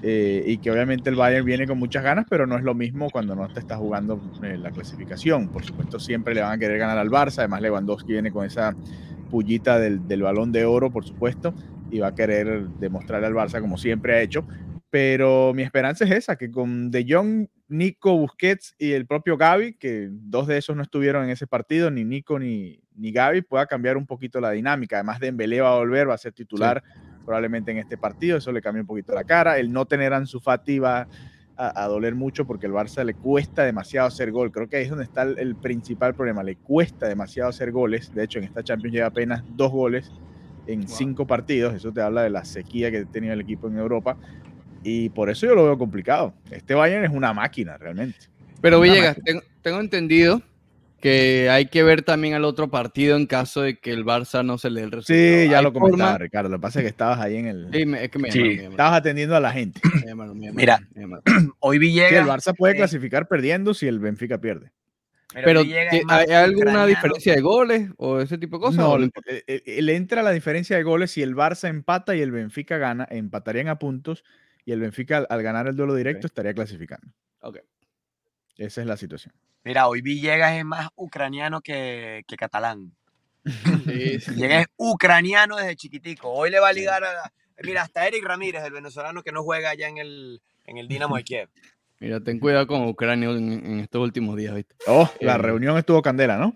[0.03, 3.09] Eh, y que obviamente el Bayern viene con muchas ganas, pero no es lo mismo
[3.09, 5.47] cuando no te está jugando eh, la clasificación.
[5.49, 7.39] Por supuesto, siempre le van a querer ganar al Barça.
[7.39, 8.75] Además, Lewandowski viene con esa
[9.31, 11.53] pullita del, balón de oro, por supuesto,
[11.89, 14.45] y va a querer demostrarle al Barça como siempre ha hecho.
[14.89, 19.73] Pero mi esperanza es esa, que con De Jong, Nico, Busquets y el propio Gaby,
[19.73, 23.65] que dos de esos no estuvieron en ese partido, ni Nico ni, ni Gaby, pueda
[23.65, 24.97] cambiar un poquito la dinámica.
[24.97, 26.83] Además, de Dembélé va a volver, va a ser titular
[27.27, 28.37] probablemente en este partido.
[28.37, 29.59] Eso le cambia un poquito la cara.
[29.59, 31.05] El no tener a Ansu Fati va
[31.57, 34.49] a, doler mucho porque el Barça le cuesta demasiado hacer gol.
[34.49, 36.41] Creo que ahí es donde está el, principal problema.
[36.41, 38.15] Le cuesta demasiado hacer goles.
[38.15, 40.09] De hecho, en esta Champions lleva apenas dos goles
[40.67, 41.73] en cinco partidos.
[41.75, 44.15] Eso te habla de la sequía que tenía el equipo en Europa.
[44.81, 46.33] Y por eso yo lo veo complicado.
[46.49, 48.19] Este Bayern es una máquina, realmente.
[48.61, 49.19] Pero Villegas,
[49.61, 50.41] tengo entendido
[50.99, 54.57] que hay que ver también al otro partido en caso de que el Barça no
[54.57, 55.43] se le dé el resultado.
[55.43, 56.49] Sí, ya lo comentaba, Ricardo.
[56.49, 57.69] Lo que pasa es que estabas ahí en el.
[57.71, 58.59] Sí, es que me, sí.
[58.61, 59.79] estabas atendiendo a la gente.
[60.53, 60.79] Mira,
[61.59, 62.13] hoy Villegas.
[62.13, 64.71] el Barça puede clasificar perdiendo si el Benfica pierde.
[65.33, 65.61] Pero,
[66.07, 68.79] ¿hay alguna diferencia de goles o ese tipo de cosas?
[68.79, 73.07] No, le, entra la diferencia de goles si el Barça empata y el Benfica gana,
[73.09, 74.23] empatarían a puntos
[74.65, 77.13] y el Benfica al, ganar el duelo directo estaría clasificando.
[77.41, 77.59] Ok.
[78.57, 79.33] Esa es la situación.
[79.63, 82.93] Mira, hoy Villegas es más ucraniano que, catalán.
[83.85, 86.29] Villegas es ucraniano desde chiquitico.
[86.29, 87.31] Hoy le va a ligar a...
[87.63, 91.17] Mira, hasta Eric Ramírez, el venezolano que no juega allá en el, en el Dinamo
[91.17, 91.49] de Kiev.
[91.99, 94.75] Mira, ten cuidado con Ucrania en, estos últimos días, ¿viste?
[94.85, 96.55] Oh, la eh, reunión estuvo candela, ¿no?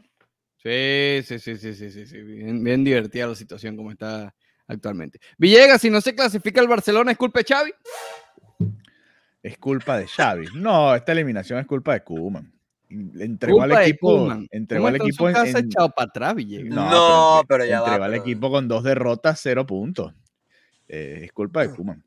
[0.62, 4.34] Sí, sí, sí, sí, sí, sí, Bien, bien, divertida la situación como está
[4.68, 5.20] actualmente.
[5.40, 7.74] Villegas, si no se clasifica el Barcelona, ¿es culpa de Xavi?
[9.42, 10.50] Es culpa de Xavi.
[10.54, 12.61] No, esta eliminación es culpa de Koeman
[13.20, 14.32] entregó al equipo.
[14.52, 18.84] Entregó al equipo en, echado para atrás, No, pero, ya entregó al equipo con dos
[18.84, 20.14] derrotas, cero puntos.
[20.88, 22.04] Eh, es culpa de Kuman.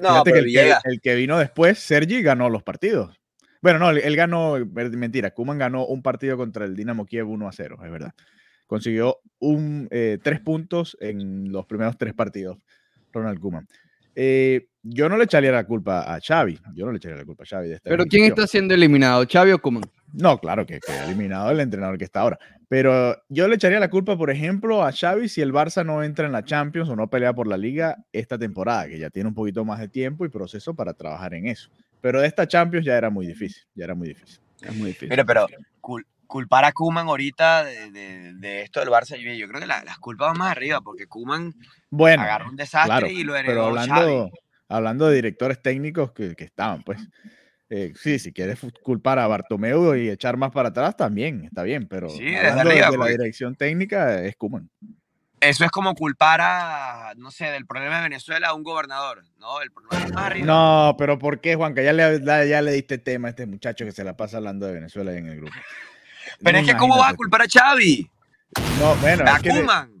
[0.00, 3.14] No, pero que el, que, vino después, Sergi, ganó los partidos.
[3.62, 7.52] Bueno, no, él ganó, mentira, Kuman ganó un partido contra el Dinamo Kiev 1 a
[7.52, 8.12] 0, es verdad.
[8.66, 12.58] Consiguió un, eh, tres puntos en los primeros tres partidos,
[13.12, 13.68] Ronald Kuman.
[14.14, 16.58] Eh, yo no le echaría la culpa a Xavi.
[16.74, 17.68] Yo no le echaría la culpa a Xavi.
[17.68, 19.24] De Pero ¿quién está siendo eliminado?
[19.30, 19.82] ¿Xavi o Kuman?
[20.18, 22.38] No, claro que, que eliminado el entrenador que está ahora.
[22.68, 26.26] Pero yo le echaría la culpa, por ejemplo, a Xavi si el Barça no entra
[26.26, 29.34] en la Champions o no pelea por la liga esta temporada, que ya tiene un
[29.34, 31.68] poquito más de tiempo y proceso para trabajar en eso.
[32.00, 34.40] Pero de esta Champions ya era muy difícil, ya era muy difícil.
[34.62, 35.10] Es muy difícil.
[35.10, 35.46] Mira, pero
[36.26, 40.50] culpar a Kuman ahorita de, esto del Barça, yo, creo que las culpas van más
[40.50, 41.54] arriba, porque Kuman
[41.90, 44.30] bueno, agarró un desastre y lo heredó pero hablando,
[44.68, 47.06] hablando de directores técnicos que, que estaban, pues
[47.68, 51.88] eh, sí, si quieres culpar a Bartomeu y echar más para atrás, también está bien,
[51.88, 54.70] pero sí, hablando de, la dirección técnica es Kuman.
[55.40, 59.60] Eso es como culpar a, no sé, del problema de Venezuela a un gobernador, ¿no?
[59.60, 60.46] El problema es más arriba.
[60.46, 61.82] No, pero ¿por qué, Juanca?
[61.82, 64.72] Ya le, ya le diste tema a este muchacho que se la pasa hablando de
[64.72, 65.52] Venezuela en el grupo.
[66.42, 68.10] Pero es que, ¿cómo vas a culpar a Xavi?
[68.80, 69.95] No, bueno, a Kuman.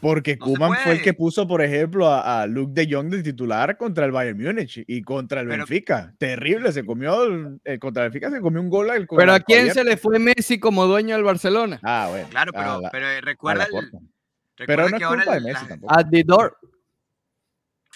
[0.00, 4.04] Porque Kuman fue el que puso, por ejemplo, a, Luke de Jong de titular contra
[4.04, 6.14] el Bayern Múnich y contra el Benfica.
[6.18, 8.90] Terrible, se comió, el, contra el Benfica se comió un gol.
[8.90, 11.80] El, pero ¿a quién se le fue Messi como dueño del Barcelona?
[11.82, 12.28] Ah, bueno.
[12.28, 13.66] Claro, pero, pero recuerda,
[14.66, 15.98] pero no es culpa de Messi tampoco.
[15.98, 16.58] At the door.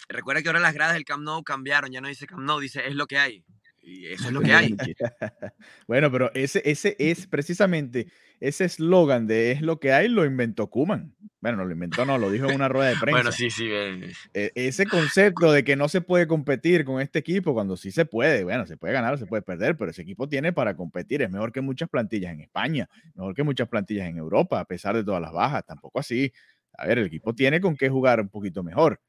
[0.08, 2.86] Recuerda que ahora las gradas del Camp Nou cambiaron, ya no dice Camp Nou, dice
[2.86, 3.44] es lo que hay.
[3.84, 4.74] Y eso es lo que hay.
[5.86, 8.06] bueno, pero ese, ese es precisamente
[8.40, 11.14] ese eslogan de es lo que hay, lo inventó Kuman.
[11.40, 13.16] Bueno, no lo inventó, no, lo dijo en una rueda de prensa.
[13.16, 13.66] bueno, sí, sí.
[13.70, 14.12] Eh.
[14.32, 18.06] E, ese concepto de que no se puede competir con este equipo cuando sí se
[18.06, 21.22] puede, bueno, se puede ganar o se puede perder, pero ese equipo tiene para competir.
[21.22, 24.96] Es mejor que muchas plantillas en España, mejor que muchas plantillas en Europa, a pesar
[24.96, 25.64] de todas las bajas.
[25.66, 26.32] Tampoco así.
[26.76, 29.00] A ver, el equipo tiene con qué jugar un poquito mejor.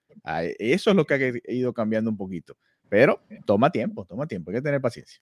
[0.59, 2.57] Eso es lo que ha ido cambiando un poquito.
[2.89, 5.19] Pero toma tiempo, toma tiempo, hay que tener paciencia.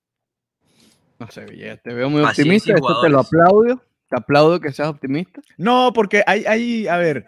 [1.19, 1.45] No sé,
[1.83, 5.41] te veo muy optimista, esto te lo aplaudo, te aplaudo que seas optimista.
[5.57, 7.25] No, porque hay, hay a ver,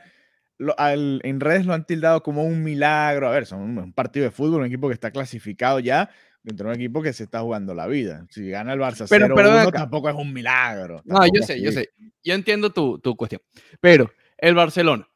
[0.58, 4.62] en redes lo han tildado como un milagro, a ver, son un, partido de fútbol,
[4.62, 6.10] un equipo que está clasificado ya,
[6.43, 8.26] dentro de un equipo que se está jugando la vida.
[8.30, 11.02] Si gana el Barça 0 tampoco es un milagro.
[11.06, 11.89] No, yo sé, yo sé,
[12.24, 13.41] yo entiendo tu, tu cuestión,
[13.80, 15.08] pero el Barcelona,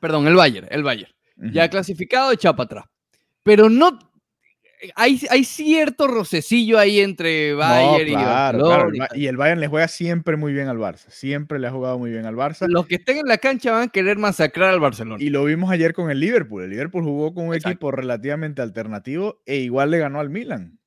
[0.00, 2.84] perdón, el Bayern, el Bayern, ya clasificado, echa para atrás.
[3.42, 3.98] Pero no,
[4.96, 9.08] hay, hay cierto rocecillo ahí entre Bayern y Barcelona.
[9.14, 11.08] Y el Bayern le juega siempre muy bien al Barça.
[11.08, 12.66] Siempre le ha jugado muy bien al Barça.
[12.68, 15.22] Los que estén en la cancha van a querer masacrar al Barcelona.
[15.22, 16.64] Y lo vimos ayer con el Liverpool.
[16.64, 20.78] El Liverpool jugó con un equipo relativamente alternativo e igual le ganó al Milan.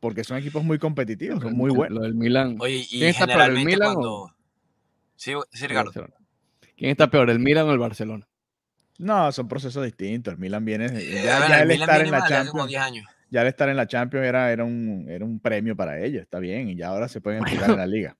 [0.00, 1.98] Porque son equipos muy competitivos, son muy buenos.
[1.98, 2.56] Lo del Milan.
[2.58, 4.34] Oye, ¿quién está peor, el Milan o...
[5.14, 5.92] Sí, sí, Ricardo.
[6.76, 8.26] ¿Quién está peor, el Milan o el Barcelona?
[8.98, 10.34] No, son procesos distintos.
[10.34, 10.88] El Milan viene.
[10.88, 12.72] Ya, el, estar en la Champions.
[13.30, 16.38] Ya el estar en la Champions era, era, un, era un premio para ellos, está
[16.38, 16.68] bien.
[16.68, 18.16] Y ya ahora se pueden enfocar en la liga.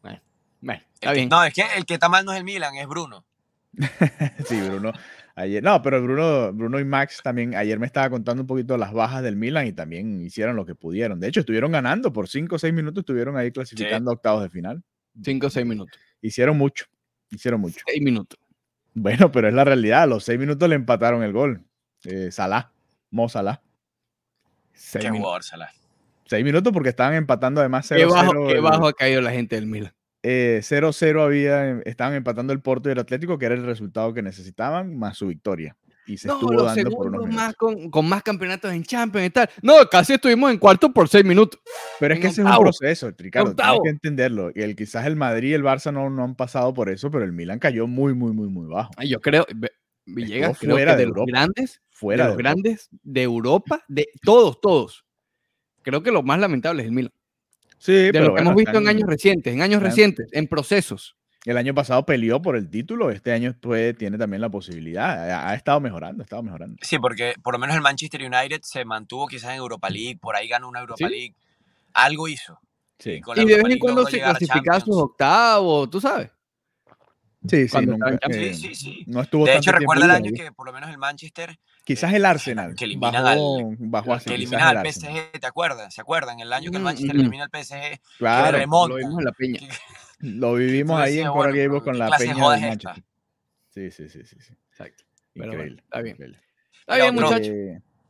[0.00, 1.28] Bueno, está bien.
[1.28, 3.24] No, es que el que está mal no es el Milan, es Bruno.
[4.46, 4.92] sí, Bruno.
[5.34, 8.92] Ayer, no, pero Bruno, Bruno y Max también, ayer me estaba contando un poquito las
[8.92, 11.20] bajas del Milan y también hicieron lo que pudieron.
[11.20, 14.82] De hecho, estuvieron ganando por 5 o 6 minutos, estuvieron ahí clasificando octavos de final.
[15.22, 15.98] 5 o 6 minutos.
[16.20, 16.84] Hicieron mucho,
[17.30, 17.80] hicieron mucho.
[17.86, 18.38] 6 minutos.
[18.94, 20.02] Bueno, pero es la realidad.
[20.02, 21.64] A los seis minutos le empataron el gol.
[22.04, 22.72] Eh, Salah,
[23.10, 23.62] Mo Salah.
[24.72, 25.70] Seis Qué jugador, Salah.
[26.26, 27.96] Seis minutos porque estaban empatando además 0-0.
[27.96, 29.92] Qué, bajo, qué bajo ha caído la gente del Milan.
[30.22, 34.22] 0-0 eh, había, estaban empatando el Porto y el Atlético, que era el resultado que
[34.22, 35.76] necesitaban, más su victoria
[36.06, 39.50] y se estuvo dando por unos más con, con, más campeonatos en Champions y tal.
[39.62, 41.60] No, casi estuvimos en cuarto por seis minutos.
[42.00, 44.50] Pero es que ese es un proceso, Ricardo, tienes que entenderlo.
[44.54, 47.24] Y el, quizás el Madrid y el Barça no, no han pasado por eso, pero
[47.24, 48.90] el Milan cayó muy, muy, muy, muy bajo.
[49.04, 49.46] Yo creo,
[50.04, 55.04] Villegas, creo fuera de, los grandes, fuera de, los grandes de Europa, de todos, todos.
[55.82, 57.12] Creo que lo más lamentable es el Milan.
[57.78, 61.16] Sí, de pero lo que hemos visto en años recientes, en años recientes, en procesos.
[61.44, 65.48] El año pasado peleó por el título, este año pues, tiene también la posibilidad.
[65.48, 66.76] Ha, estado mejorando, ha estado mejorando.
[66.82, 70.36] Sí, porque por lo menos el Manchester United se mantuvo quizás en Europa League, por
[70.36, 71.34] ahí ganó una Europa League.
[71.94, 72.60] Algo hizo.
[72.98, 73.20] Sí.
[73.34, 76.30] Y, de vez en cuando se clasificaba sus octavos, tú sabes.
[77.48, 77.78] Sí, sí,
[78.30, 80.98] sí, sí, sí, No estuvo De hecho, recuerda el año que por lo menos el
[80.98, 81.58] Manchester.
[81.84, 82.76] Quizás el Arsenal.
[82.76, 83.38] Que eliminan al,
[84.24, 85.92] que elimina al PSG, ¿te acuerdas?
[85.92, 86.38] ¿Se acuerdan?
[86.38, 88.00] El año que el mm, Manchester elimina al PSG.
[88.18, 88.94] Claro, que remonta.
[88.94, 89.58] Lo vimos en la peña.
[90.22, 93.04] Lo vivimos ahí en Cora con la peña de Manchester.
[93.70, 94.54] Sí, sí, sí, sí, sí.
[94.70, 95.04] Exacto.
[95.34, 95.82] Increíble.
[95.82, 96.16] está bien.
[96.80, 97.54] Está bien, muchachos.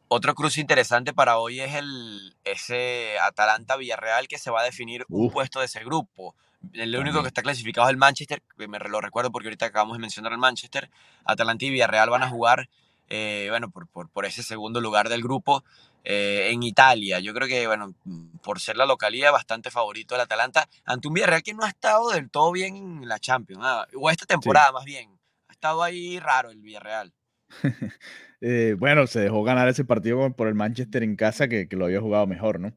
[0.08, 5.06] Otro cruce interesante para hoy es el ese Atalanta Villarreal que se va a definir
[5.08, 6.34] un puesto de ese grupo.
[6.74, 10.02] El único que está clasificado es el Manchester, me lo recuerdo porque ahorita acabamos de
[10.02, 10.90] mencionar el Manchester.
[11.24, 12.68] Atalanta y Villarreal van a jugar,
[13.08, 15.64] eh, bueno, por, por, por, ese segundo lugar del grupo.
[16.04, 17.20] Eh, en Italia.
[17.20, 17.94] Yo creo que, bueno,
[18.42, 22.10] por ser la localidad, bastante favorito del Atalanta ante un Villarreal que no ha estado
[22.10, 25.10] del todo bien en la Champions, ah, o esta temporada más bien.
[25.48, 27.12] Ha estado ahí raro el Villarreal.
[28.44, 31.84] Eh, bueno, se dejó ganar ese partido por el Manchester en casa que, que lo
[31.84, 32.74] había jugado mejor, ¿no?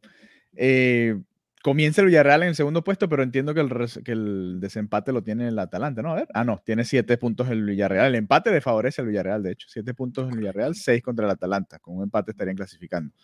[0.56, 1.20] Eh,
[1.66, 5.24] comienza el Villarreal en el segundo puesto, pero entiendo que el, que el desempate lo
[5.24, 6.12] tiene el Atalanta, ¿no?
[6.12, 6.28] A ver.
[6.32, 8.06] Ah, no, tiene siete puntos el Villarreal.
[8.10, 9.68] El empate le favorece al Villarreal, de hecho.
[9.68, 11.80] Siete puntos el Villarreal, seis contra el Atalanta.
[11.80, 13.16] Con un empate estarían clasificando.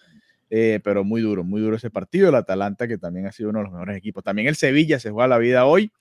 [0.49, 2.29] Eh, pero muy duro, muy duro ese partido.
[2.29, 4.23] El Atalanta, que también ha sido uno de los mejores equipos.
[4.23, 5.91] También el Sevilla se juega la vida hoy.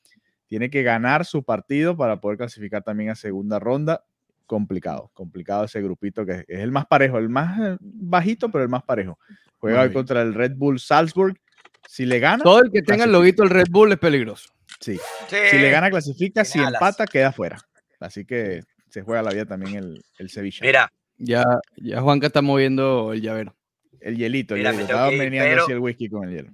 [0.47, 4.03] Tiene que ganar su partido para poder clasificar también a segunda ronda.
[4.47, 8.71] Complicado, complicado ese grupito que es el más parejo, el más eh, bajito, pero el
[8.71, 9.19] más parejo.
[9.59, 11.39] Juega hoy contra el Red Bull Salzburg
[11.87, 12.43] si le gana.
[12.43, 14.51] Todo el que tenga el loguito del Red Bull es peligroso.
[14.81, 14.99] Sí.
[15.29, 16.45] Si le gana, clasifica.
[16.45, 17.59] Si empata, queda fuera.
[17.99, 20.61] Así que se juega la vida también el, el Sevilla.
[20.63, 20.93] Mira.
[21.19, 21.45] Ya,
[21.77, 23.55] ya Juanca está moviendo el llavero.
[24.01, 24.81] El hielito, el hielo.
[24.81, 26.53] Estaba meneando así el whisky con el hielo.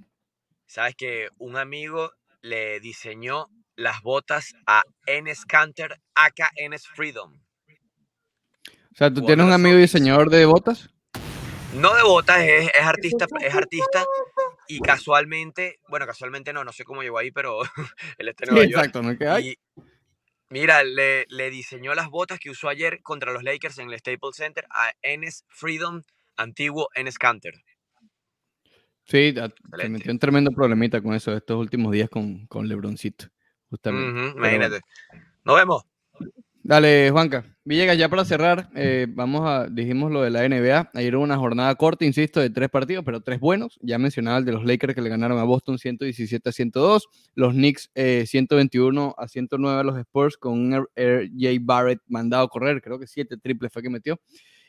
[0.66, 2.10] Sabes que un amigo
[2.42, 7.32] le diseñó las botas a Enes Canter, aka Enes Freedom.
[7.32, 10.90] O sea, ¿tú tienes un amigo diseñador de botas?
[11.74, 14.05] No de botas, es, es artista, es artista
[14.68, 17.61] y casualmente, bueno, casualmente no, no sé cómo llegó ahí, pero
[18.18, 18.79] él está en Nueva York.
[18.79, 19.16] Exacto, ¿no?
[19.16, 19.59] ¿Qué hay?
[20.48, 24.37] mira, le, le, diseñó las botas que usó ayer contra los Lakers en el Staples
[24.37, 26.02] Center a Enes Freedom,
[26.37, 27.55] antiguo Enes Canter.
[29.05, 29.35] Sí,
[29.79, 33.26] se metió un tremendo problemita con eso estos últimos días con, con Lebroncito,
[33.70, 34.37] justamente.
[34.37, 34.81] imagínate.
[35.44, 35.85] Nos vemos.
[36.68, 37.44] Dale, Juanca.
[37.64, 40.90] Villegas, ya para cerrar, eh, vamos a, dijimos lo de la NBA.
[40.94, 43.79] Ayer hubo una jornada corta, insisto, de tres partidos, pero tres buenos.
[43.83, 47.07] Ya mencionaba el de los Lakers que le ganaron a Boston 117 a 102.
[47.37, 51.61] Los Knicks 121 eh, a 109 a los Spurs con un R.J.
[51.61, 52.83] Barrett mandado a correr.
[52.83, 54.18] Creo que siete triples fue que metió.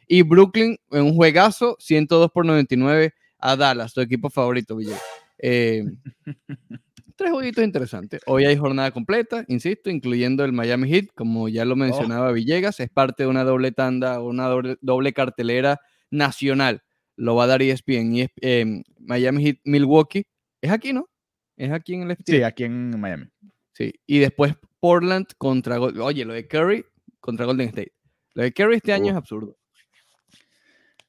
[0.07, 5.01] Y Brooklyn en un juegazo 102 por 99 a Dallas, tu equipo favorito, Villegas.
[5.39, 5.83] Eh,
[7.17, 8.21] tres jueguitos interesantes.
[8.25, 11.77] Hoy hay jornada completa, insisto, incluyendo el Miami Heat, como ya lo oh.
[11.77, 16.83] mencionaba Villegas, es parte de una doble tanda, una doble, cartelera nacional.
[17.17, 18.15] Lo va a dar ESPN.
[18.15, 20.25] y eh, Miami Heat, Milwaukee.
[20.61, 21.09] Es aquí, ¿no?
[21.57, 22.31] Es aquí en el FT.
[22.31, 23.25] Sí, aquí en Miami.
[23.73, 25.79] Sí, y después Portland contra.
[25.79, 26.85] Oye, lo de Curry
[27.19, 27.93] contra Golden State.
[28.35, 29.57] Lo de Curry este año es absurdo.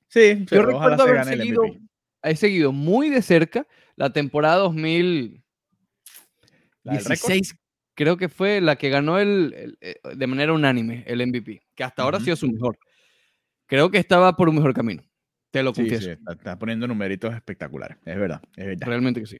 [0.08, 1.62] Sí, yo recuerdo haber seguido,
[2.22, 3.66] he seguido muy de cerca
[3.96, 5.44] la temporada 2000.
[6.90, 7.54] 16
[7.98, 12.04] creo que fue la que ganó el, eh, de manera unánime el MVP, que hasta
[12.04, 12.78] ahora ha sido su mejor.
[13.66, 15.02] Creo que estaba por un mejor camino.
[15.50, 16.10] Te lo confieso.
[16.10, 19.38] está, poniendo numeritos espectaculares, es verdad, Realmente que sí.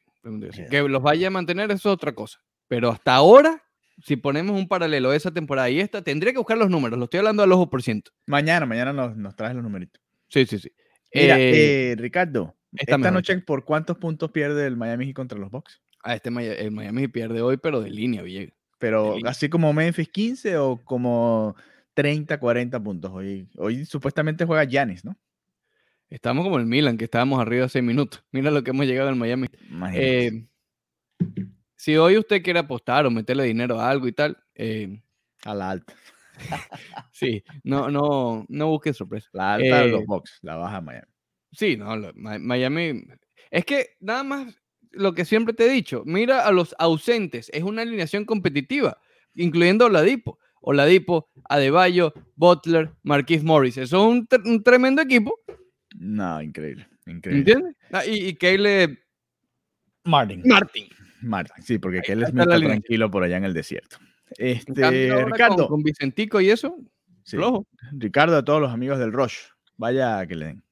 [0.70, 2.40] que, los vaya a mantener eso es otra cosa.
[2.66, 3.62] Pero hasta ahora,
[4.02, 6.98] si ponemos un paralelo de esa temporada y esta, tendría que buscar los números.
[6.98, 8.10] Lo estoy hablando al ojo por ciento.
[8.26, 10.02] Mañana, mañana nos, nos traes los numeritos.
[10.28, 10.72] Sí, sí, sí.
[11.14, 15.50] Mira, eh, eh, Ricardo, esta noche, ¿por cuántos puntos pierde el Miami Heat contra los
[15.50, 15.80] Bucks?
[16.02, 18.54] Ah, este el Miami pierde hoy, pero de línea, Villegas.
[18.78, 21.56] Pero así como Memphis 15 o como
[21.94, 23.10] 30, 40 puntos.
[23.12, 25.16] Hoy, hoy supuestamente juega Giannis, ¿no?
[26.08, 28.24] Estamos como el Milan, que estábamos arriba hace minutos.
[28.32, 29.48] Mira lo que hemos llegado en Miami.
[29.94, 30.46] Eh,
[31.76, 34.38] si hoy usted quiere apostar o meterle dinero a algo y tal.
[34.54, 35.02] Eh,
[35.44, 35.92] a la alta.
[37.12, 39.28] sí, no, no, no busque sorpresa.
[39.32, 41.06] La alta de los eh, box, la baja Miami.
[41.52, 43.04] Sí, no, Miami.
[43.50, 44.54] Es que nada más
[44.92, 48.98] lo que siempre te he dicho, mira a los ausentes, es una alineación competitiva,
[49.34, 50.38] incluyendo Oladipo.
[50.60, 53.78] Oladipo, Adebayo, Butler, Marquis Morris.
[53.78, 55.38] Eso es un, tremendo equipo.
[55.96, 57.52] No, increíble, increíble.
[57.52, 57.76] ¿Entiendes?
[57.92, 58.38] Ah, y, y
[60.04, 60.42] Martin.
[60.44, 60.88] Martin.
[61.22, 63.98] Martin, sí, porque Kyle es muy tranquilo por allá en el desierto.
[64.36, 65.68] Este, Ricardo.
[65.68, 66.76] Con, Vicentico y eso.
[67.24, 67.36] Sí.
[67.92, 69.38] Ricardo, a todos los amigos del Roche,
[69.76, 70.62] vaya que le den.